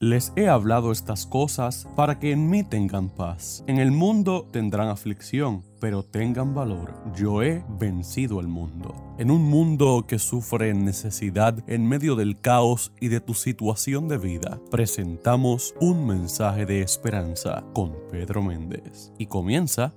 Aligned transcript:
Les 0.00 0.32
he 0.36 0.46
hablado 0.46 0.92
estas 0.92 1.26
cosas 1.26 1.88
para 1.96 2.20
que 2.20 2.30
en 2.30 2.48
mí 2.48 2.62
tengan 2.62 3.08
paz. 3.08 3.64
En 3.66 3.80
el 3.80 3.90
mundo 3.90 4.46
tendrán 4.52 4.86
aflicción, 4.86 5.64
pero 5.80 6.04
tengan 6.04 6.54
valor. 6.54 6.94
Yo 7.16 7.42
he 7.42 7.64
vencido 7.80 8.38
al 8.38 8.46
mundo. 8.46 8.94
En 9.18 9.32
un 9.32 9.42
mundo 9.42 10.04
que 10.06 10.20
sufre 10.20 10.72
necesidad 10.72 11.64
en 11.66 11.84
medio 11.84 12.14
del 12.14 12.40
caos 12.40 12.92
y 13.00 13.08
de 13.08 13.20
tu 13.20 13.34
situación 13.34 14.06
de 14.06 14.18
vida, 14.18 14.60
presentamos 14.70 15.74
un 15.80 16.06
mensaje 16.06 16.64
de 16.64 16.80
esperanza 16.80 17.64
con 17.74 17.92
Pedro 18.08 18.40
Méndez. 18.40 19.12
Y 19.18 19.26
comienza 19.26 19.94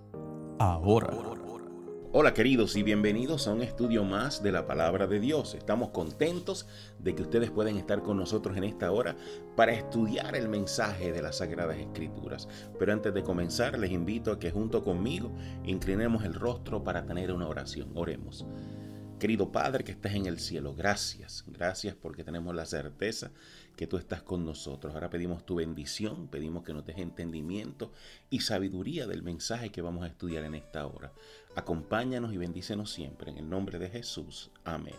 ahora. 0.58 1.31
Hola 2.14 2.34
queridos 2.34 2.76
y 2.76 2.84
bienvenidos 2.84 3.48
a 3.48 3.54
un 3.54 3.62
estudio 3.62 4.04
más 4.04 4.44
de 4.44 4.52
la 4.52 4.68
palabra 4.68 5.08
de 5.08 5.22
Dios. 5.22 5.56
Estamos 5.56 5.92
contentos 5.92 6.68
de 7.00 7.16
que 7.16 7.22
ustedes 7.22 7.52
pueden 7.52 7.78
estar 7.78 8.02
con 8.02 8.18
nosotros 8.18 8.58
en 8.58 8.66
esta 8.66 8.92
hora 8.92 9.16
para 9.56 9.72
estudiar 9.72 10.36
el 10.36 10.50
mensaje 10.50 11.14
de 11.14 11.22
las 11.22 11.38
Sagradas 11.38 11.78
Escrituras. 11.78 12.50
Pero 12.78 12.92
antes 12.92 13.14
de 13.14 13.24
comenzar 13.24 13.80
les 13.80 13.92
invito 13.92 14.34
a 14.34 14.40
que 14.40 14.52
junto 14.52 14.84
conmigo 14.84 15.32
inclinemos 15.64 16.26
el 16.26 16.34
rostro 16.34 16.84
para 16.84 17.06
tener 17.06 17.32
una 17.32 17.48
oración. 17.48 17.94
Oremos. 17.96 18.46
Querido 19.18 19.54
Padre 19.54 19.86
que 19.86 19.94
estás 19.94 20.14
en 20.14 20.26
el 20.26 20.38
cielo, 20.38 20.76
gracias, 20.76 21.46
gracias 21.48 21.96
porque 21.96 22.26
tenemos 22.26 22.54
la 22.54 22.66
certeza 22.66 23.32
que 23.76 23.88
tú 23.88 23.98
estás 23.98 24.22
con 24.22 24.46
nosotros. 24.46 24.94
Ahora 24.94 25.10
pedimos 25.10 25.46
tu 25.46 25.56
bendición, 25.56 26.28
pedimos 26.28 26.64
que 26.64 26.74
nos 26.74 26.86
deje 26.86 27.02
entendimiento 27.02 27.92
y 28.30 28.42
sabiduría 28.42 29.08
del 29.08 29.24
mensaje 29.24 29.72
que 29.72 29.82
vamos 29.82 30.04
a 30.04 30.08
estudiar 30.08 30.44
en 30.44 30.56
esta 30.56 30.86
hora. 30.86 31.12
Acompáñanos 31.56 32.34
y 32.34 32.38
bendícenos 32.38 32.92
siempre 32.92 33.32
en 33.32 33.38
el 33.38 33.50
nombre 33.50 33.80
de 33.80 33.90
Jesús. 33.90 34.52
Amén. 34.64 34.96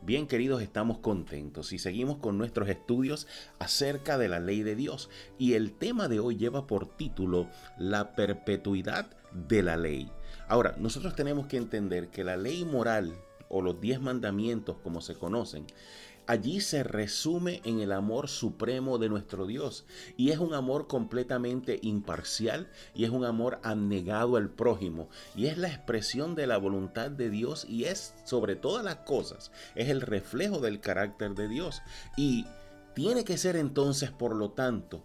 Bien 0.00 0.26
queridos, 0.26 0.62
estamos 0.62 0.98
contentos 0.98 1.72
y 1.72 1.78
seguimos 1.78 2.18
con 2.18 2.38
nuestros 2.38 2.68
estudios 2.68 3.26
acerca 3.58 4.16
de 4.16 4.28
la 4.28 4.38
ley 4.38 4.62
de 4.62 4.76
Dios. 4.76 5.10
Y 5.38 5.54
el 5.54 5.72
tema 5.72 6.08
de 6.08 6.20
hoy 6.20 6.36
lleva 6.36 6.66
por 6.66 6.86
título 6.96 7.48
La 7.78 8.14
perpetuidad 8.14 9.10
de 9.32 9.62
la 9.62 9.76
ley. 9.76 10.10
Ahora, 10.46 10.76
nosotros 10.78 11.14
tenemos 11.14 11.46
que 11.46 11.56
entender 11.56 12.08
que 12.08 12.24
la 12.24 12.36
ley 12.36 12.64
moral 12.64 13.14
o 13.48 13.60
los 13.60 13.80
diez 13.80 14.00
mandamientos 14.00 14.76
como 14.82 15.00
se 15.00 15.14
conocen, 15.14 15.66
allí 16.28 16.60
se 16.60 16.84
resume 16.84 17.62
en 17.64 17.80
el 17.80 17.90
amor 17.90 18.28
supremo 18.28 18.98
de 18.98 19.08
nuestro 19.08 19.46
Dios. 19.46 19.86
Y 20.16 20.30
es 20.30 20.38
un 20.38 20.54
amor 20.54 20.86
completamente 20.86 21.80
imparcial 21.82 22.70
y 22.94 23.04
es 23.04 23.10
un 23.10 23.24
amor 23.24 23.58
abnegado 23.62 24.36
al 24.36 24.50
prójimo. 24.50 25.08
Y 25.34 25.46
es 25.46 25.56
la 25.56 25.68
expresión 25.68 26.34
de 26.34 26.46
la 26.46 26.58
voluntad 26.58 27.10
de 27.10 27.30
Dios 27.30 27.64
y 27.64 27.84
es 27.84 28.14
sobre 28.24 28.56
todas 28.56 28.84
las 28.84 28.96
cosas, 28.96 29.50
es 29.74 29.88
el 29.88 30.02
reflejo 30.02 30.60
del 30.60 30.80
carácter 30.80 31.34
de 31.34 31.48
Dios. 31.48 31.80
Y 32.16 32.46
tiene 32.94 33.24
que 33.24 33.38
ser 33.38 33.56
entonces, 33.56 34.10
por 34.10 34.36
lo 34.36 34.50
tanto, 34.50 35.02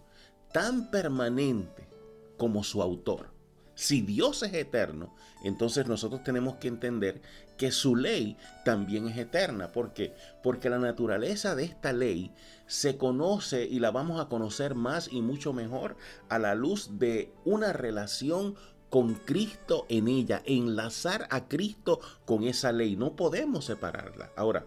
tan 0.52 0.90
permanente 0.90 1.88
como 2.36 2.62
su 2.64 2.82
autor. 2.82 3.33
Si 3.74 4.02
Dios 4.02 4.42
es 4.42 4.54
eterno, 4.54 5.14
entonces 5.42 5.86
nosotros 5.86 6.22
tenemos 6.22 6.56
que 6.56 6.68
entender 6.68 7.20
que 7.56 7.72
su 7.72 7.96
ley 7.96 8.36
también 8.64 9.08
es 9.08 9.18
eterna. 9.18 9.72
¿Por 9.72 9.92
qué? 9.92 10.14
Porque 10.42 10.70
la 10.70 10.78
naturaleza 10.78 11.54
de 11.54 11.64
esta 11.64 11.92
ley 11.92 12.32
se 12.66 12.96
conoce 12.96 13.64
y 13.64 13.78
la 13.78 13.90
vamos 13.90 14.20
a 14.20 14.28
conocer 14.28 14.74
más 14.74 15.08
y 15.12 15.22
mucho 15.22 15.52
mejor 15.52 15.96
a 16.28 16.38
la 16.38 16.54
luz 16.54 16.98
de 16.98 17.32
una 17.44 17.72
relación 17.72 18.54
con 18.90 19.14
Cristo 19.14 19.86
en 19.88 20.06
ella, 20.06 20.40
enlazar 20.44 21.26
a 21.30 21.48
Cristo 21.48 22.00
con 22.24 22.44
esa 22.44 22.70
ley. 22.70 22.94
No 22.94 23.16
podemos 23.16 23.64
separarla. 23.64 24.30
Ahora, 24.36 24.66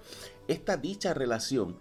esta 0.50 0.76
dicha 0.76 1.14
relación 1.14 1.78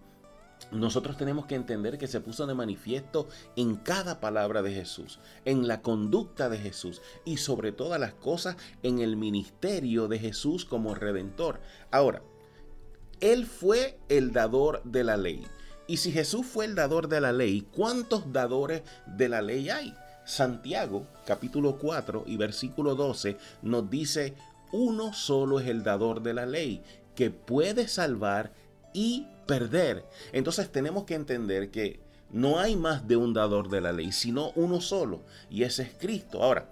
nosotros 0.73 1.17
tenemos 1.17 1.47
que 1.47 1.55
entender 1.55 1.97
que 1.99 2.09
se 2.09 2.21
puso 2.21 2.47
de 2.47 2.55
manifiesto 2.55 3.29
en 3.55 3.77
cada 3.77 4.21
palabra 4.21 4.63
de 4.63 4.73
Jesús, 4.73 5.21
en 5.45 5.69
la 5.69 5.81
conducta 5.81 6.48
de 6.48 6.59
Jesús 6.59 7.03
y 7.25 7.37
sobre 7.37 7.73
todas 7.73 8.01
las 8.01 8.15
cosas 8.15 8.57
en 8.83 8.98
el 8.98 9.17
ministerio 9.17 10.09
de 10.09 10.19
Jesús 10.19 10.65
como 10.65 10.95
redentor. 10.95 11.61
Ahora, 11.91 12.23
Él 13.20 13.47
fue 13.47 13.98
el 14.08 14.33
dador 14.33 14.83
de 14.85 15.05
la 15.05 15.17
ley. 15.17 15.47
Y 15.86 15.98
si 15.98 16.11
Jesús 16.11 16.45
fue 16.47 16.64
el 16.64 16.75
dador 16.75 17.07
de 17.09 17.20
la 17.20 17.33
ley, 17.33 17.67
¿cuántos 17.73 18.33
dadores 18.33 18.83
de 19.07 19.29
la 19.29 19.42
ley 19.42 19.70
hay? 19.70 19.95
Santiago 20.25 21.07
capítulo 21.25 21.79
4 21.79 22.25
y 22.27 22.36
versículo 22.36 22.97
12 22.97 23.39
nos 23.63 23.89
dice, 23.89 24.35
uno 24.73 25.13
solo 25.13 25.61
es 25.61 25.69
el 25.69 25.85
dador 25.85 26.20
de 26.23 26.35
la 26.35 26.47
ley, 26.47 26.83
que 27.14 27.30
puede 27.30 27.86
salvar 27.86 28.53
y 28.96 29.27
perder. 29.46 30.07
Entonces 30.33 30.73
tenemos 30.73 31.05
que 31.05 31.14
entender 31.14 31.70
que 31.70 32.01
no 32.33 32.58
hay 32.58 32.77
más 32.77 33.07
de 33.07 33.17
un 33.17 33.34
dador 33.34 33.68
de 33.68 33.83
la 33.83 33.92
ley, 33.92 34.11
sino 34.11 34.52
uno 34.57 34.80
solo, 34.80 35.23
y 35.51 35.64
ese 35.64 35.83
es 35.83 35.90
Cristo. 36.01 36.42
Ahora, 36.42 36.67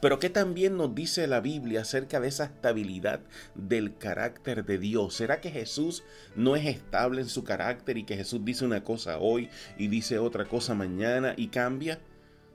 pero 0.00 0.18
¿qué 0.18 0.30
también 0.30 0.78
nos 0.78 0.94
dice 0.94 1.26
la 1.26 1.40
Biblia 1.40 1.82
acerca 1.82 2.20
de 2.20 2.28
esa 2.28 2.44
estabilidad 2.44 3.20
del 3.54 3.98
carácter 3.98 4.64
de 4.64 4.78
Dios? 4.78 5.14
¿Será 5.14 5.42
que 5.42 5.50
Jesús 5.50 6.04
no 6.36 6.56
es 6.56 6.64
estable 6.64 7.20
en 7.20 7.28
su 7.28 7.44
carácter 7.44 7.98
y 7.98 8.04
que 8.04 8.16
Jesús 8.16 8.42
dice 8.42 8.64
una 8.64 8.82
cosa 8.82 9.18
hoy 9.18 9.50
y 9.76 9.88
dice 9.88 10.18
otra 10.18 10.46
cosa 10.46 10.74
mañana 10.74 11.34
y 11.36 11.48
cambia? 11.48 12.00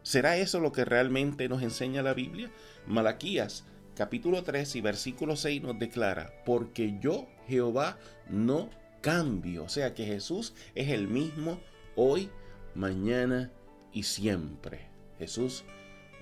¿Será 0.02 0.38
eso 0.38 0.60
lo 0.60 0.72
que 0.72 0.86
realmente 0.86 1.48
nos 1.48 1.62
enseña 1.62 2.02
la 2.02 2.16
Biblia? 2.16 2.50
Malaquías 2.88 3.64
capítulo 3.96 4.44
3 4.44 4.76
y 4.76 4.82
versículo 4.82 5.36
6 5.36 5.62
nos 5.64 5.80
declara, 5.80 6.34
porque 6.46 6.98
yo, 7.00 7.28
Jehová, 7.48 7.98
no 8.30 8.70
cambio. 9.02 9.64
O 9.64 9.70
sea 9.70 9.94
que 9.94 10.06
Jesús 10.06 10.54
es 10.74 10.90
el 10.90 11.08
mismo 11.08 11.60
hoy, 11.96 12.30
mañana 12.74 13.52
y 13.94 14.04
siempre. 14.04 14.88
Jesús 15.20 15.64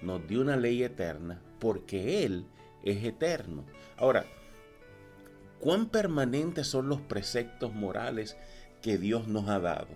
nos 0.02 0.28
dio 0.28 0.42
una 0.42 0.56
ley 0.56 0.84
eterna 0.84 1.42
porque 1.60 2.26
Él 2.26 2.46
es 2.84 3.04
eterno. 3.04 3.64
Ahora, 3.98 4.26
¿cuán 5.60 5.88
permanentes 5.88 6.68
son 6.68 6.90
los 6.90 7.02
preceptos 7.02 7.74
morales 7.74 8.38
que 8.82 8.98
Dios 8.98 9.28
nos 9.28 9.50
ha 9.50 9.60
dado? 9.60 9.88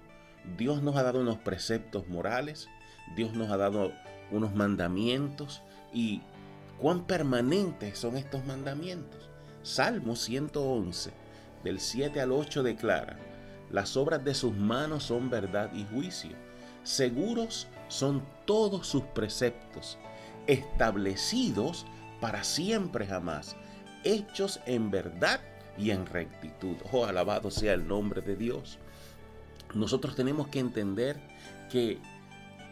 Dios 0.58 0.82
nos 0.82 0.96
ha 0.96 1.04
dado 1.04 1.20
unos 1.20 1.38
preceptos 1.38 2.08
morales, 2.08 2.70
Dios 3.16 3.34
nos 3.34 3.52
ha 3.52 3.58
dado 3.58 3.92
unos 4.32 4.56
mandamientos 4.56 5.62
y 5.94 6.22
cuán 6.78 7.06
permanentes 7.06 7.98
son 7.98 8.16
estos 8.16 8.46
mandamientos. 8.46 9.30
Salmo 9.68 10.16
111, 10.16 11.12
del 11.62 11.82
7 11.82 12.22
al 12.22 12.32
8 12.32 12.64
declara, 12.64 13.18
las 13.70 13.98
obras 13.98 14.24
de 14.24 14.34
sus 14.34 14.56
manos 14.56 15.04
son 15.04 15.30
verdad 15.30 15.74
y 15.74 15.84
juicio. 15.84 16.32
Seguros 16.84 17.68
son 17.90 18.24
todos 18.46 18.88
sus 18.88 19.04
preceptos, 19.04 19.98
establecidos 20.48 21.86
para 22.22 22.46
siempre 22.46 23.06
jamás, 23.06 23.58
hechos 24.06 24.62
en 24.68 24.90
verdad 24.90 25.42
y 25.78 25.92
en 25.92 26.06
rectitud. 26.06 26.78
Oh, 26.94 27.04
alabado 27.04 27.52
sea 27.52 27.74
el 27.74 27.86
nombre 27.90 28.22
de 28.22 28.38
Dios. 28.38 28.80
Nosotros 29.74 30.16
tenemos 30.16 30.48
que 30.48 30.60
entender 30.60 31.20
que 31.70 32.00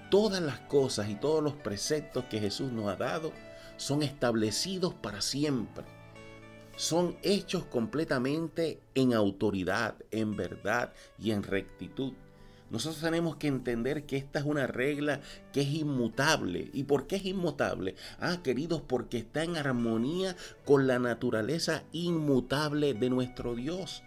todas 0.10 0.42
las 0.42 0.62
cosas 0.62 1.10
y 1.10 1.16
todos 1.16 1.44
los 1.44 1.56
preceptos 1.56 2.24
que 2.30 2.40
Jesús 2.40 2.72
nos 2.72 2.88
ha 2.88 2.96
dado 2.96 3.34
son 3.76 4.02
establecidos 4.02 4.94
para 4.94 5.20
siempre. 5.20 5.95
Son 6.76 7.18
hechos 7.24 7.66
completamente 7.66 8.82
en 8.96 9.14
autoridad, 9.14 9.96
en 10.12 10.36
verdad 10.36 10.94
y 11.18 11.32
en 11.32 11.44
rectitud. 11.44 12.14
Nosotros 12.70 13.02
tenemos 13.02 13.38
que 13.38 13.48
entender 13.48 14.06
que 14.06 14.18
esta 14.18 14.40
es 14.40 14.46
una 14.46 14.68
regla 14.68 15.22
que 15.54 15.62
es 15.62 15.68
inmutable. 15.70 16.70
¿Y 16.74 16.84
por 16.84 17.08
qué 17.08 17.18
es 17.18 17.26
inmutable? 17.26 17.96
Ah, 18.20 18.40
queridos, 18.44 18.82
porque 18.82 19.20
está 19.20 19.44
en 19.44 19.56
armonía 19.56 20.36
con 20.66 20.88
la 20.88 21.00
naturaleza 21.00 21.84
inmutable 21.94 22.94
de 22.94 23.10
nuestro 23.10 23.56
Dios. 23.56 24.04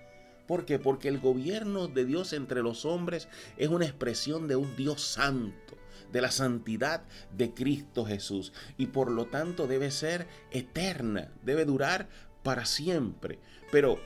¿Por 0.47 0.65
qué? 0.65 0.79
Porque 0.79 1.09
el 1.09 1.21
gobierno 1.21 1.89
de 1.89 2.05
Dios 2.05 2.33
entre 2.33 2.63
los 2.63 2.85
hombres 2.85 3.29
es 3.57 3.69
una 3.69 3.87
expresión 3.87 4.49
de 4.49 4.57
un 4.57 4.77
Dios 4.77 5.03
santo 5.03 5.77
de 6.13 6.23
la 6.23 6.31
santidad 6.31 7.03
de 7.37 7.53
Cristo 7.53 8.05
Jesús 8.07 8.53
y 8.77 8.87
por 8.87 9.11
lo 9.11 9.27
tanto 9.27 9.67
debe 9.67 9.91
ser 9.91 10.27
eterna, 10.51 11.31
debe 11.43 11.67
durar 11.67 12.09
para 12.49 12.65
siempre. 12.65 13.41
Pero 13.71 14.01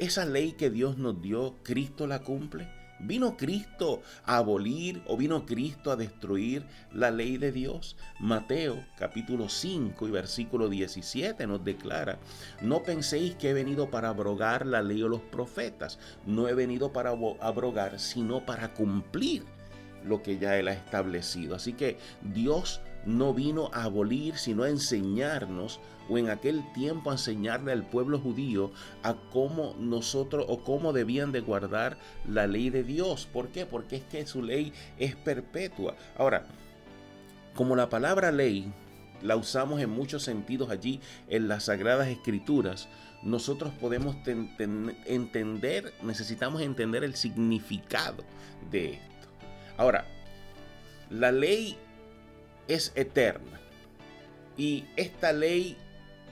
esa 0.00 0.24
ley 0.24 0.54
que 0.54 0.68
Dios 0.68 0.98
nos 0.98 1.22
dio, 1.22 1.54
¿Cristo 1.62 2.08
la 2.08 2.24
cumple? 2.24 2.68
¿Vino 2.98 3.36
Cristo 3.36 4.02
a 4.24 4.38
abolir 4.38 5.00
o 5.06 5.16
vino 5.16 5.46
Cristo 5.46 5.92
a 5.92 5.96
destruir 5.96 6.66
la 6.92 7.12
ley 7.12 7.36
de 7.36 7.52
Dios? 7.52 7.96
Mateo 8.18 8.84
capítulo 8.98 9.48
5 9.48 10.08
y 10.08 10.10
versículo 10.10 10.68
17 10.68 11.46
nos 11.46 11.62
declara, 11.62 12.18
no 12.62 12.82
penséis 12.82 13.36
que 13.36 13.50
he 13.50 13.54
venido 13.54 13.88
para 13.90 14.08
abrogar 14.08 14.66
la 14.66 14.82
ley 14.82 15.00
o 15.04 15.08
los 15.08 15.20
profetas, 15.20 16.00
no 16.26 16.48
he 16.48 16.54
venido 16.54 16.92
para 16.92 17.10
abrogar, 17.10 18.00
sino 18.00 18.44
para 18.44 18.74
cumplir 18.74 19.44
lo 20.04 20.20
que 20.20 20.36
ya 20.36 20.58
Él 20.58 20.66
ha 20.66 20.72
establecido. 20.72 21.54
Así 21.54 21.74
que 21.74 21.96
Dios 22.22 22.80
no 23.06 23.34
vino 23.34 23.70
a 23.72 23.84
abolir, 23.84 24.36
sino 24.36 24.62
a 24.62 24.68
enseñarnos, 24.68 25.80
o 26.08 26.18
en 26.18 26.28
aquel 26.28 26.62
tiempo 26.72 27.10
a 27.10 27.14
enseñarle 27.14 27.72
al 27.72 27.84
pueblo 27.84 28.18
judío 28.18 28.70
a 29.02 29.14
cómo 29.32 29.74
nosotros 29.78 30.44
o 30.48 30.62
cómo 30.62 30.92
debían 30.92 31.32
de 31.32 31.40
guardar 31.40 31.98
la 32.28 32.46
ley 32.46 32.70
de 32.70 32.84
Dios. 32.84 33.26
¿Por 33.32 33.48
qué? 33.48 33.66
Porque 33.66 33.96
es 33.96 34.02
que 34.04 34.26
su 34.26 34.42
ley 34.42 34.72
es 34.98 35.16
perpetua. 35.16 35.96
Ahora, 36.18 36.46
como 37.54 37.76
la 37.76 37.88
palabra 37.88 38.32
ley 38.32 38.72
la 39.22 39.36
usamos 39.36 39.80
en 39.80 39.90
muchos 39.90 40.22
sentidos 40.22 40.70
allí 40.70 41.00
en 41.28 41.48
las 41.48 41.64
sagradas 41.64 42.08
escrituras, 42.08 42.88
nosotros 43.22 43.72
podemos 43.80 44.16
entender, 45.06 45.94
necesitamos 46.02 46.60
entender 46.60 47.04
el 47.04 47.14
significado 47.14 48.22
de 48.70 48.94
esto. 48.94 49.28
Ahora, 49.78 50.06
la 51.08 51.32
ley 51.32 51.78
es 52.68 52.92
eterna 52.94 53.60
y 54.56 54.84
esta 54.96 55.32
ley 55.32 55.76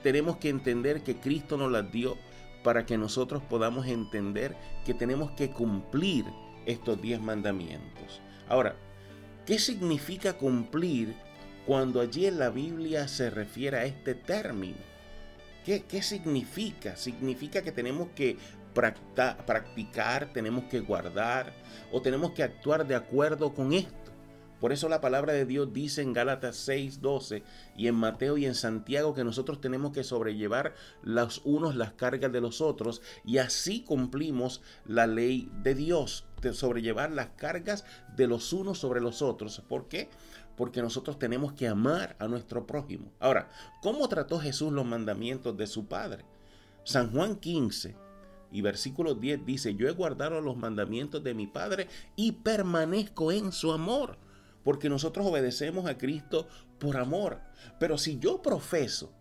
tenemos 0.01 0.37
que 0.37 0.49
entender 0.49 1.01
que 1.01 1.17
Cristo 1.17 1.57
nos 1.57 1.71
la 1.71 1.81
dio 1.81 2.17
para 2.63 2.85
que 2.85 2.97
nosotros 2.97 3.43
podamos 3.43 3.87
entender 3.87 4.55
que 4.85 4.93
tenemos 4.93 5.31
que 5.31 5.49
cumplir 5.49 6.25
estos 6.65 7.01
diez 7.01 7.21
mandamientos. 7.21 8.21
Ahora, 8.47 8.75
¿qué 9.45 9.59
significa 9.59 10.33
cumplir 10.33 11.13
cuando 11.65 11.99
allí 12.01 12.25
en 12.25 12.39
la 12.39 12.49
Biblia 12.49 13.07
se 13.07 13.29
refiere 13.29 13.77
a 13.77 13.85
este 13.85 14.15
término? 14.15 14.77
¿Qué, 15.65 15.83
qué 15.83 16.01
significa? 16.01 16.95
Significa 16.95 17.61
que 17.61 17.71
tenemos 17.71 18.09
que 18.15 18.37
practicar, 18.73 20.31
tenemos 20.33 20.65
que 20.65 20.79
guardar 20.79 21.53
o 21.91 22.01
tenemos 22.01 22.31
que 22.31 22.43
actuar 22.43 22.87
de 22.87 22.95
acuerdo 22.95 23.53
con 23.53 23.73
esto. 23.73 24.02
Por 24.63 24.71
eso 24.71 24.87
la 24.87 25.01
palabra 25.01 25.33
de 25.33 25.45
Dios 25.45 25.73
dice 25.73 26.01
en 26.01 26.13
Gálatas 26.13 26.55
6, 26.55 27.01
12 27.01 27.43
y 27.75 27.87
en 27.87 27.95
Mateo 27.95 28.37
y 28.37 28.45
en 28.45 28.55
Santiago 28.55 29.13
que 29.13 29.25
nosotros 29.25 29.59
tenemos 29.59 29.91
que 29.91 30.05
sobrellevar 30.05 30.73
los 31.01 31.41
unos 31.43 31.75
las 31.75 31.91
cargas 31.91 32.31
de 32.31 32.39
los 32.39 32.61
otros 32.61 33.01
y 33.25 33.39
así 33.39 33.83
cumplimos 33.83 34.61
la 34.85 35.05
ley 35.05 35.51
de 35.63 35.75
Dios, 35.75 36.23
de 36.41 36.53
sobrellevar 36.53 37.11
las 37.11 37.31
cargas 37.35 37.83
de 38.15 38.25
los 38.25 38.53
unos 38.53 38.79
sobre 38.79 39.01
los 39.01 39.21
otros. 39.21 39.61
¿Por 39.67 39.89
qué? 39.89 40.09
Porque 40.55 40.81
nosotros 40.81 41.19
tenemos 41.19 41.51
que 41.51 41.67
amar 41.67 42.15
a 42.17 42.29
nuestro 42.29 42.65
prójimo. 42.65 43.11
Ahora, 43.19 43.49
¿cómo 43.81 44.07
trató 44.07 44.39
Jesús 44.39 44.71
los 44.71 44.85
mandamientos 44.85 45.57
de 45.57 45.67
su 45.67 45.87
Padre? 45.87 46.23
San 46.85 47.11
Juan 47.11 47.35
15, 47.35 47.97
y 48.53 48.61
versículo 48.61 49.13
10 49.13 49.45
dice, 49.45 49.75
yo 49.75 49.89
he 49.89 49.91
guardado 49.91 50.39
los 50.39 50.55
mandamientos 50.55 51.21
de 51.21 51.33
mi 51.33 51.47
Padre 51.47 51.89
y 52.15 52.31
permanezco 52.31 53.33
en 53.33 53.51
su 53.51 53.73
amor 53.73 54.23
porque 54.63 54.89
nosotros 54.89 55.25
obedecemos 55.25 55.85
a 55.85 55.97
Cristo 55.97 56.47
por 56.79 56.97
amor. 56.97 57.41
Pero 57.79 57.97
si 57.97 58.19
yo 58.19 58.41
profeso 58.41 59.11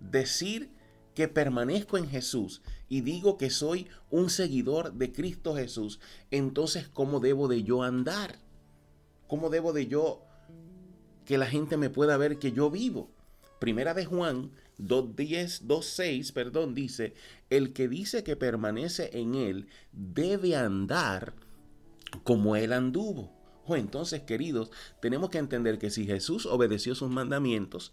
decir 0.00 0.70
que 1.14 1.28
permanezco 1.28 1.96
en 1.96 2.08
Jesús 2.08 2.62
y 2.88 3.00
digo 3.00 3.38
que 3.38 3.50
soy 3.50 3.88
un 4.10 4.30
seguidor 4.30 4.92
de 4.94 5.12
Cristo 5.12 5.54
Jesús, 5.54 6.00
entonces 6.30 6.88
¿cómo 6.88 7.20
debo 7.20 7.48
de 7.48 7.62
yo 7.62 7.82
andar? 7.82 8.38
¿Cómo 9.26 9.50
debo 9.50 9.72
de 9.72 9.86
yo 9.86 10.22
que 11.24 11.38
la 11.38 11.46
gente 11.46 11.76
me 11.76 11.90
pueda 11.90 12.16
ver 12.16 12.38
que 12.38 12.52
yo 12.52 12.70
vivo? 12.70 13.10
Primera 13.58 13.94
de 13.94 14.04
Juan 14.04 14.50
2.10, 14.78 15.62
2.6, 15.62 16.32
perdón, 16.32 16.74
dice, 16.74 17.14
el 17.48 17.72
que 17.72 17.88
dice 17.88 18.24
que 18.24 18.36
permanece 18.36 19.10
en 19.12 19.34
él 19.34 19.68
debe 19.92 20.56
andar 20.56 21.32
como 22.24 22.56
él 22.56 22.72
anduvo. 22.72 23.32
O 23.66 23.76
entonces, 23.76 24.22
queridos, 24.22 24.70
tenemos 25.00 25.30
que 25.30 25.38
entender 25.38 25.78
que 25.78 25.90
si 25.90 26.06
Jesús 26.06 26.46
obedeció 26.46 26.94
sus 26.94 27.10
mandamientos, 27.10 27.92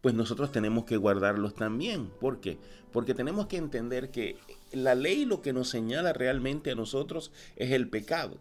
pues 0.00 0.14
nosotros 0.14 0.52
tenemos 0.52 0.84
que 0.84 0.96
guardarlos 0.96 1.54
también. 1.54 2.08
¿Por 2.20 2.40
qué? 2.40 2.58
Porque 2.92 3.14
tenemos 3.14 3.46
que 3.46 3.56
entender 3.56 4.10
que 4.10 4.38
la 4.72 4.94
ley 4.94 5.24
lo 5.24 5.42
que 5.42 5.52
nos 5.52 5.68
señala 5.68 6.12
realmente 6.12 6.70
a 6.70 6.76
nosotros 6.76 7.32
es 7.56 7.72
el 7.72 7.88
pecado. 7.88 8.38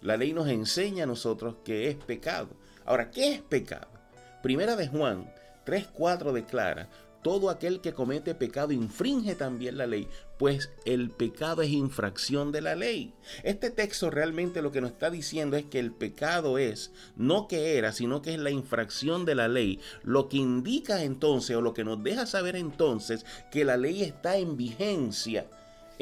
La 0.00 0.16
ley 0.16 0.32
nos 0.32 0.48
enseña 0.48 1.04
a 1.04 1.06
nosotros 1.06 1.56
que 1.64 1.88
es 1.88 1.96
pecado. 1.96 2.48
Ahora, 2.84 3.10
¿qué 3.10 3.34
es 3.34 3.40
pecado? 3.40 3.88
Primera 4.42 4.76
de 4.76 4.88
Juan 4.88 5.32
3.4 5.66 6.32
declara, 6.32 6.88
todo 7.22 7.50
aquel 7.50 7.80
que 7.80 7.92
comete 7.92 8.34
pecado 8.34 8.72
infringe 8.72 9.36
también 9.36 9.78
la 9.78 9.86
ley, 9.86 10.08
pues 10.42 10.72
el 10.84 11.10
pecado 11.10 11.62
es 11.62 11.70
infracción 11.70 12.50
de 12.50 12.62
la 12.62 12.74
ley. 12.74 13.14
Este 13.44 13.70
texto 13.70 14.10
realmente 14.10 14.60
lo 14.60 14.72
que 14.72 14.80
nos 14.80 14.90
está 14.90 15.08
diciendo 15.08 15.56
es 15.56 15.66
que 15.66 15.78
el 15.78 15.92
pecado 15.92 16.58
es 16.58 16.90
no 17.14 17.46
que 17.46 17.78
era, 17.78 17.92
sino 17.92 18.22
que 18.22 18.34
es 18.34 18.40
la 18.40 18.50
infracción 18.50 19.24
de 19.24 19.36
la 19.36 19.46
ley, 19.46 19.78
lo 20.02 20.28
que 20.28 20.38
indica 20.38 21.04
entonces 21.04 21.54
o 21.54 21.60
lo 21.60 21.74
que 21.74 21.84
nos 21.84 22.02
deja 22.02 22.26
saber 22.26 22.56
entonces 22.56 23.24
que 23.52 23.64
la 23.64 23.76
ley 23.76 24.02
está 24.02 24.36
en 24.36 24.56
vigencia 24.56 25.46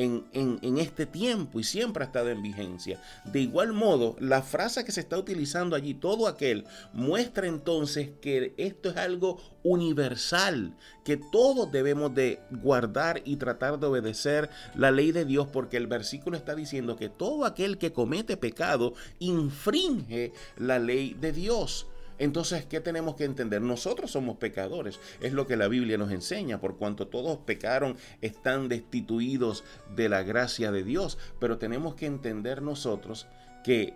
en, 0.04 0.78
este 0.78 1.06
tiempo 1.06 1.60
y 1.60 1.64
siempre 1.64 2.02
ha 2.02 2.06
estado 2.06 2.30
en 2.30 2.42
vigencia. 2.42 3.00
De 3.24 3.40
igual 3.40 3.72
modo, 3.72 4.16
la 4.18 4.42
frase 4.42 4.84
que 4.84 4.92
se 4.92 5.00
está 5.00 5.18
utilizando 5.18 5.76
allí, 5.76 5.94
todo 5.94 6.26
aquel, 6.26 6.64
muestra 6.92 7.46
entonces 7.46 8.10
que 8.20 8.54
esto 8.56 8.90
es 8.90 8.96
algo 8.96 9.40
universal, 9.62 10.74
que 11.04 11.16
todos 11.16 11.70
debemos 11.70 12.14
de 12.14 12.40
guardar 12.50 13.22
y 13.24 13.36
tratar 13.36 13.78
de 13.78 13.86
obedecer 13.86 14.50
la 14.74 14.90
ley 14.90 15.12
de 15.12 15.24
Dios, 15.24 15.48
porque 15.52 15.76
el 15.76 15.86
versículo 15.86 16.36
está 16.36 16.54
diciendo 16.54 16.96
que 16.96 17.08
todo 17.08 17.44
aquel 17.44 17.78
que 17.78 17.92
comete 17.92 18.36
pecado 18.36 18.94
infringe 19.18 20.32
la 20.56 20.78
ley 20.78 21.14
de 21.20 21.32
Dios. 21.32 21.86
Entonces, 22.20 22.66
¿qué 22.66 22.80
tenemos 22.80 23.16
que 23.16 23.24
entender? 23.24 23.62
Nosotros 23.62 24.10
somos 24.10 24.36
pecadores, 24.36 25.00
es 25.22 25.32
lo 25.32 25.46
que 25.46 25.56
la 25.56 25.68
Biblia 25.68 25.96
nos 25.96 26.12
enseña, 26.12 26.60
por 26.60 26.76
cuanto 26.76 27.08
todos 27.08 27.38
pecaron, 27.38 27.96
están 28.20 28.68
destituidos 28.68 29.64
de 29.96 30.10
la 30.10 30.22
gracia 30.22 30.70
de 30.70 30.84
Dios, 30.84 31.16
pero 31.40 31.56
tenemos 31.56 31.94
que 31.94 32.04
entender 32.04 32.60
nosotros 32.60 33.26
que 33.64 33.94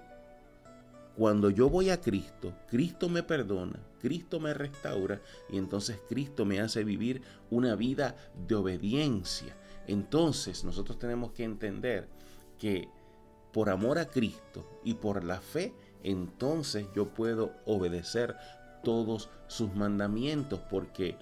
cuando 1.19 1.50
yo 1.50 1.69
voy 1.69 1.91
a 1.91 2.00
Cristo, 2.00 2.55
Cristo 2.67 3.11
me 3.11 3.23
perdona, 3.23 3.79
Cristo 4.00 4.41
me 4.41 4.55
restaura 4.55 5.21
y 5.50 5.59
entonces 5.59 5.99
Cristo 6.09 6.47
me 6.47 6.61
hace 6.61 6.82
vivir 6.82 7.21
una 7.50 7.76
vida 7.76 8.17
de 8.49 8.55
obediencia. 8.55 9.55
Entonces 9.87 10.65
nosotros 10.65 10.99
tenemos 10.99 11.32
que 11.32 11.44
entender 11.44 12.09
que 12.59 12.88
por 13.53 13.69
amor 13.69 13.99
a 13.99 14.09
Cristo 14.09 14.81
y 14.82 14.94
por 14.94 15.25
la 15.25 15.43
fe, 15.43 15.75
entonces 16.04 16.86
yo 16.94 17.08
puedo 17.08 17.52
obedecer 17.66 18.36
todos 18.84 19.30
sus 19.48 19.74
mandamientos 19.74 20.60
porque 20.70 21.16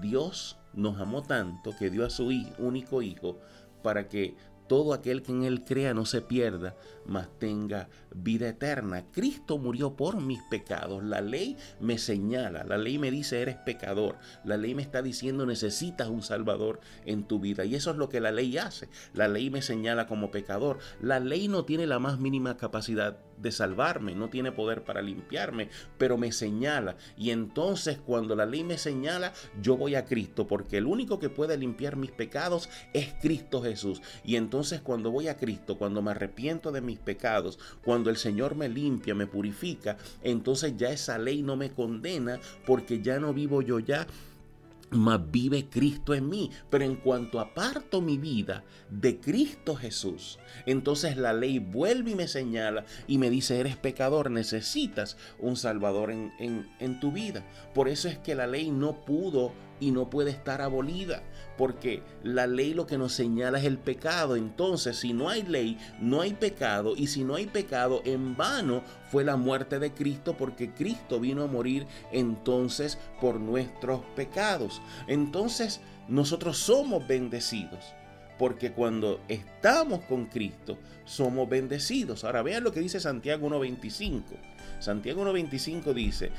Dios 0.00 0.58
nos 0.72 0.98
amó 0.98 1.22
tanto 1.22 1.72
que 1.78 1.90
dio 1.90 2.04
a 2.04 2.10
su 2.10 2.30
único 2.58 3.02
hijo 3.02 3.38
para 3.82 4.08
que 4.08 4.34
todo 4.72 4.94
aquel 4.94 5.22
que 5.22 5.32
en 5.32 5.42
él 5.42 5.64
crea 5.64 5.92
no 5.92 6.06
se 6.06 6.22
pierda, 6.22 6.74
mas 7.04 7.28
tenga 7.38 7.90
vida 8.14 8.48
eterna. 8.48 9.04
Cristo 9.12 9.58
murió 9.58 9.96
por 9.96 10.18
mis 10.18 10.40
pecados. 10.44 11.04
La 11.04 11.20
ley 11.20 11.58
me 11.78 11.98
señala, 11.98 12.64
la 12.64 12.78
ley 12.78 12.96
me 12.96 13.10
dice 13.10 13.42
eres 13.42 13.56
pecador. 13.56 14.16
La 14.44 14.56
ley 14.56 14.74
me 14.74 14.80
está 14.80 15.02
diciendo 15.02 15.44
necesitas 15.44 16.08
un 16.08 16.22
Salvador 16.22 16.80
en 17.04 17.24
tu 17.24 17.38
vida. 17.38 17.66
Y 17.66 17.74
eso 17.74 17.90
es 17.90 17.98
lo 17.98 18.08
que 18.08 18.20
la 18.20 18.32
ley 18.32 18.56
hace. 18.56 18.88
La 19.12 19.28
ley 19.28 19.50
me 19.50 19.60
señala 19.60 20.06
como 20.06 20.30
pecador. 20.30 20.78
La 21.02 21.20
ley 21.20 21.48
no 21.48 21.66
tiene 21.66 21.86
la 21.86 21.98
más 21.98 22.18
mínima 22.18 22.56
capacidad 22.56 23.18
de 23.42 23.50
salvarme, 23.50 24.14
no 24.14 24.30
tiene 24.30 24.52
poder 24.52 24.84
para 24.84 25.02
limpiarme, 25.02 25.68
pero 25.98 26.16
me 26.16 26.32
señala. 26.32 26.96
Y 27.16 27.30
entonces 27.30 27.98
cuando 27.98 28.36
la 28.36 28.46
ley 28.46 28.64
me 28.64 28.78
señala, 28.78 29.32
yo 29.60 29.76
voy 29.76 29.94
a 29.96 30.04
Cristo, 30.04 30.46
porque 30.46 30.78
el 30.78 30.86
único 30.86 31.18
que 31.18 31.28
puede 31.28 31.56
limpiar 31.56 31.96
mis 31.96 32.12
pecados 32.12 32.68
es 32.92 33.12
Cristo 33.20 33.62
Jesús. 33.62 34.00
Y 34.24 34.36
entonces 34.36 34.80
cuando 34.80 35.10
voy 35.10 35.28
a 35.28 35.36
Cristo, 35.36 35.76
cuando 35.76 36.02
me 36.02 36.12
arrepiento 36.12 36.72
de 36.72 36.80
mis 36.80 36.98
pecados, 36.98 37.58
cuando 37.84 38.10
el 38.10 38.16
Señor 38.16 38.54
me 38.54 38.68
limpia, 38.68 39.14
me 39.14 39.26
purifica, 39.26 39.96
entonces 40.22 40.76
ya 40.76 40.90
esa 40.90 41.18
ley 41.18 41.42
no 41.42 41.56
me 41.56 41.70
condena 41.70 42.38
porque 42.66 43.02
ya 43.02 43.18
no 43.18 43.34
vivo 43.34 43.62
yo 43.62 43.78
ya 43.78 44.06
mas 44.92 45.20
vive 45.30 45.68
Cristo 45.68 46.14
en 46.14 46.28
mí. 46.28 46.50
Pero 46.70 46.84
en 46.84 46.96
cuanto 46.96 47.40
aparto 47.40 48.00
mi 48.00 48.18
vida 48.18 48.64
de 48.90 49.18
Cristo 49.18 49.74
Jesús, 49.74 50.38
entonces 50.66 51.16
la 51.16 51.32
ley 51.32 51.58
vuelve 51.58 52.12
y 52.12 52.14
me 52.14 52.28
señala 52.28 52.84
y 53.06 53.18
me 53.18 53.30
dice, 53.30 53.58
eres 53.58 53.76
pecador, 53.76 54.30
necesitas 54.30 55.16
un 55.38 55.56
Salvador 55.56 56.10
en, 56.10 56.32
en, 56.38 56.68
en 56.78 57.00
tu 57.00 57.12
vida. 57.12 57.44
Por 57.74 57.88
eso 57.88 58.08
es 58.08 58.18
que 58.18 58.34
la 58.34 58.46
ley 58.46 58.70
no 58.70 59.04
pudo 59.04 59.52
y 59.82 59.90
no 59.90 60.08
puede 60.08 60.30
estar 60.30 60.62
abolida, 60.62 61.24
porque 61.58 62.04
la 62.22 62.46
ley 62.46 62.72
lo 62.72 62.86
que 62.86 62.98
nos 62.98 63.12
señala 63.12 63.58
es 63.58 63.64
el 63.64 63.78
pecado. 63.78 64.36
Entonces, 64.36 64.96
si 64.96 65.12
no 65.12 65.28
hay 65.28 65.42
ley, 65.42 65.76
no 66.00 66.20
hay 66.20 66.34
pecado, 66.34 66.94
y 66.96 67.08
si 67.08 67.24
no 67.24 67.34
hay 67.34 67.46
pecado, 67.46 68.00
en 68.04 68.36
vano 68.36 68.82
fue 69.10 69.24
la 69.24 69.36
muerte 69.36 69.80
de 69.80 69.92
Cristo, 69.92 70.36
porque 70.38 70.70
Cristo 70.70 71.18
vino 71.18 71.42
a 71.42 71.48
morir 71.48 71.86
entonces 72.12 72.96
por 73.20 73.40
nuestros 73.40 74.02
pecados. 74.14 74.80
Entonces, 75.08 75.80
nosotros 76.06 76.58
somos 76.58 77.06
bendecidos 77.08 77.84
porque 78.38 78.72
cuando 78.72 79.20
estamos 79.28 80.00
con 80.06 80.26
Cristo 80.26 80.78
somos 81.04 81.48
bendecidos. 81.48 82.24
Ahora 82.24 82.42
vean 82.42 82.64
lo 82.64 82.72
que 82.72 82.80
dice 82.80 82.98
Santiago 82.98 83.48
1.25. 83.48 84.22
Santiago 84.82 85.24
1.25 85.24 85.94
dice, 85.94 86.32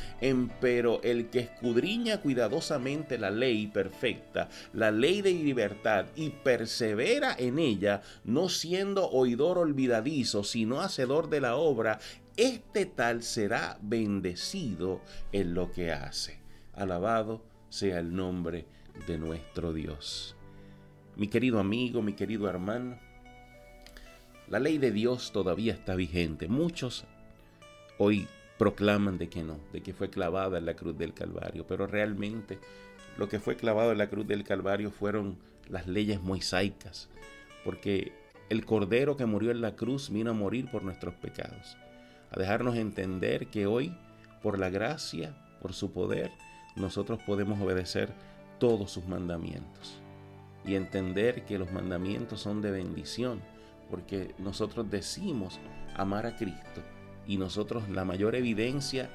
pero 0.59 1.01
el 1.01 1.29
que 1.29 1.39
escudriña 1.39 2.19
cuidadosamente 2.19 3.17
la 3.17 3.31
ley 3.31 3.67
perfecta, 3.67 4.49
la 4.73 4.91
ley 4.91 5.21
de 5.21 5.31
libertad, 5.31 6.07
y 6.15 6.29
persevera 6.29 7.35
en 7.39 7.57
ella, 7.57 8.01
no 8.25 8.49
siendo 8.49 9.09
oidor 9.09 9.57
olvidadizo, 9.57 10.43
sino 10.43 10.81
hacedor 10.81 11.29
de 11.29 11.39
la 11.39 11.55
obra, 11.55 11.99
este 12.35 12.85
tal 12.85 13.23
será 13.23 13.77
bendecido 13.81 15.01
en 15.31 15.53
lo 15.53 15.71
que 15.71 15.93
hace. 15.93 16.39
Alabado 16.73 17.45
sea 17.69 17.99
el 17.99 18.13
nombre 18.13 18.65
de 19.07 19.17
nuestro 19.17 19.71
Dios. 19.71 20.35
Mi 21.15 21.27
querido 21.27 21.59
amigo, 21.59 22.01
mi 22.01 22.13
querido 22.13 22.49
hermano, 22.49 22.99
la 24.49 24.59
ley 24.59 24.77
de 24.79 24.91
Dios 24.91 25.31
todavía 25.31 25.73
está 25.73 25.95
vigente. 25.95 26.47
Muchos 26.47 27.05
hoy 27.97 28.27
proclaman 28.57 29.17
de 29.17 29.29
que 29.29 29.43
no, 29.43 29.59
de 29.71 29.81
que 29.81 29.93
fue 29.93 30.09
clavada 30.09 30.57
en 30.57 30.65
la 30.65 30.75
cruz 30.75 30.97
del 30.97 31.13
Calvario, 31.13 31.65
pero 31.67 31.87
realmente 31.87 32.59
lo 33.17 33.27
que 33.27 33.39
fue 33.39 33.55
clavado 33.55 33.91
en 33.91 33.97
la 33.97 34.09
cruz 34.09 34.27
del 34.27 34.43
Calvario 34.43 34.91
fueron 34.91 35.37
las 35.69 35.87
leyes 35.87 36.21
mosaicas, 36.21 37.09
porque 37.63 38.13
el 38.49 38.65
Cordero 38.65 39.17
que 39.17 39.25
murió 39.25 39.51
en 39.51 39.61
la 39.61 39.75
cruz 39.75 40.09
vino 40.09 40.31
a 40.31 40.33
morir 40.33 40.69
por 40.71 40.83
nuestros 40.83 41.13
pecados, 41.15 41.77
a 42.31 42.39
dejarnos 42.39 42.75
entender 42.75 43.47
que 43.47 43.65
hoy, 43.65 43.95
por 44.41 44.59
la 44.59 44.69
gracia, 44.69 45.35
por 45.61 45.73
su 45.73 45.91
poder, 45.91 46.31
nosotros 46.75 47.19
podemos 47.25 47.59
obedecer 47.61 48.09
todos 48.59 48.91
sus 48.91 49.05
mandamientos 49.07 49.99
y 50.65 50.75
entender 50.75 51.45
que 51.45 51.57
los 51.57 51.71
mandamientos 51.71 52.39
son 52.39 52.61
de 52.61 52.71
bendición, 52.71 53.41
porque 53.89 54.33
nosotros 54.37 54.89
decimos 54.89 55.59
amar 55.95 56.25
a 56.25 56.35
Cristo 56.35 56.81
y 57.27 57.37
nosotros 57.37 57.89
la 57.89 58.05
mayor 58.05 58.35
evidencia 58.35 59.09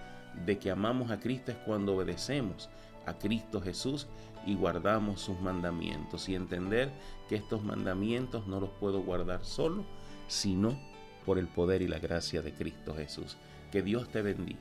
de 0.47 0.59
que 0.59 0.71
amamos 0.71 1.11
a 1.11 1.21
Cristo 1.21 1.53
es 1.53 1.59
cuando 1.59 1.97
obedecemos 1.97 2.69
a 3.07 3.15
Cristo 3.15 3.61
Jesús 3.61 4.07
y 4.47 4.55
guardamos 4.55 5.21
sus 5.21 5.41
mandamientos 5.41 6.29
y 6.29 6.35
entender 6.35 6.91
que 7.29 7.37
estos 7.37 7.63
mandamientos 7.63 8.47
no 8.47 8.61
los 8.61 8.71
puedo 8.71 9.03
guardar 9.03 9.45
solo, 9.45 9.85
sino 10.27 10.79
por 11.25 11.39
el 11.39 11.49
poder 11.49 11.83
y 11.83 11.89
la 11.89 11.99
gracia 11.99 12.43
de 12.43 12.53
Cristo 12.53 12.95
Jesús. 12.95 13.37
Que 13.73 13.83
Dios 13.83 14.09
te 14.09 14.23
bendiga, 14.23 14.61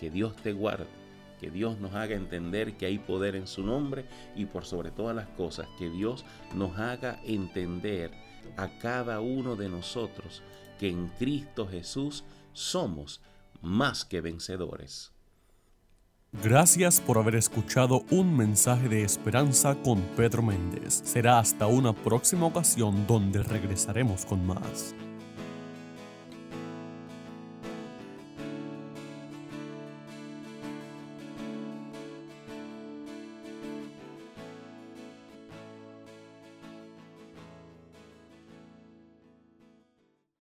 que 0.00 0.10
Dios 0.10 0.34
te 0.36 0.52
guarde, 0.52 0.86
que 1.40 1.50
Dios 1.50 1.78
nos 1.78 1.94
haga 1.94 2.16
entender 2.16 2.76
que 2.76 2.86
hay 2.86 2.98
poder 2.98 3.36
en 3.36 3.46
su 3.46 3.62
nombre 3.62 4.04
y 4.34 4.46
por 4.46 4.64
sobre 4.64 4.90
todas 4.90 5.14
las 5.14 5.28
cosas, 5.28 5.68
que 5.78 5.88
Dios 5.88 6.24
nos 6.54 6.78
haga 6.78 7.20
entender 7.24 8.10
a 8.56 8.68
cada 8.78 9.20
uno 9.20 9.56
de 9.56 9.68
nosotros 9.68 10.42
que 10.78 10.88
en 10.88 11.08
Cristo 11.18 11.66
Jesús 11.68 12.24
somos 12.52 13.20
más 13.60 14.04
que 14.04 14.20
vencedores. 14.20 15.12
Gracias 16.32 17.00
por 17.00 17.16
haber 17.16 17.36
escuchado 17.36 18.04
un 18.10 18.36
mensaje 18.36 18.88
de 18.88 19.02
esperanza 19.02 19.74
con 19.76 20.02
Pedro 20.14 20.42
Méndez. 20.42 21.00
Será 21.04 21.38
hasta 21.38 21.66
una 21.66 21.94
próxima 21.94 22.46
ocasión 22.46 23.06
donde 23.06 23.42
regresaremos 23.42 24.26
con 24.26 24.46
más. 24.46 24.94